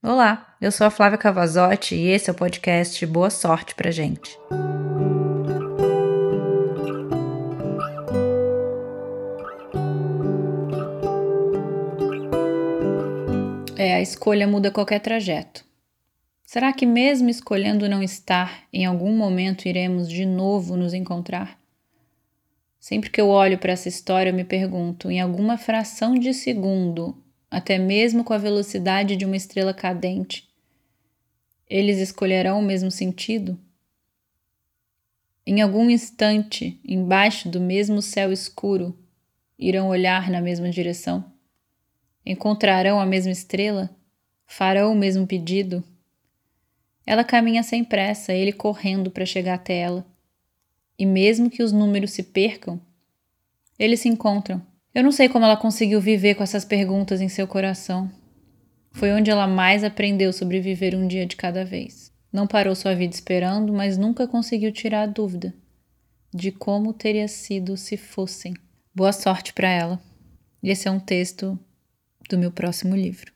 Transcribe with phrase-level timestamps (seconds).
[0.00, 4.30] Olá, eu sou a Flávia Cavazotti e esse é o podcast Boa Sorte pra gente.
[13.76, 15.64] É, a escolha muda qualquer trajeto.
[16.44, 21.58] Será que, mesmo escolhendo não estar, em algum momento iremos de novo nos encontrar?
[22.78, 27.20] Sempre que eu olho para essa história, eu me pergunto: em alguma fração de segundo,
[27.50, 30.48] até mesmo com a velocidade de uma estrela cadente,
[31.68, 33.58] eles escolherão o mesmo sentido?
[35.46, 38.98] Em algum instante, embaixo do mesmo céu escuro,
[39.58, 41.24] irão olhar na mesma direção?
[42.24, 43.90] Encontrarão a mesma estrela?
[44.46, 45.82] Farão o mesmo pedido?
[47.06, 50.06] Ela caminha sem pressa, ele correndo para chegar até ela.
[50.98, 52.78] E mesmo que os números se percam,
[53.78, 54.60] eles se encontram
[54.94, 58.10] eu não sei como ela conseguiu viver com essas perguntas em seu coração.
[58.92, 62.12] Foi onde ela mais aprendeu sobre viver um dia de cada vez.
[62.32, 65.54] Não parou sua vida esperando, mas nunca conseguiu tirar a dúvida
[66.34, 68.54] de como teria sido se fossem.
[68.94, 70.00] Boa sorte para ela.
[70.62, 71.58] Esse é um texto
[72.28, 73.32] do meu próximo livro.